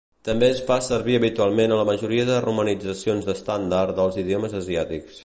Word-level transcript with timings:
També 0.27 0.47
es 0.53 0.61
fa 0.69 0.77
servir 0.85 1.17
habitualment 1.17 1.75
a 1.75 1.77
la 1.81 1.85
majoria 1.91 2.25
de 2.31 2.39
romanitzacions 2.47 3.29
estàndard 3.35 3.97
del 4.01 4.23
idiomes 4.23 4.61
asiàtics. 4.63 5.19